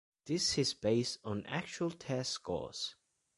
This 0.25 0.57
is 0.57 0.73
based 0.73 1.19
on 1.23 1.45
actual 1.45 1.91
test 1.91 2.31
scores. 2.31 2.95